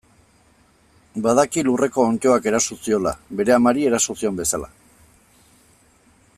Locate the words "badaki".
1.25-1.63